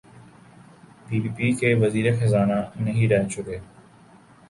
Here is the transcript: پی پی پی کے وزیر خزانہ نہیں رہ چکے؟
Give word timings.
پی 1.05 1.17
پی 1.23 1.29
پی 1.35 1.47
کے 1.59 1.69
وزیر 1.81 2.05
خزانہ 2.19 2.59
نہیں 2.83 3.07
رہ 3.11 3.23
چکے؟ 3.31 3.57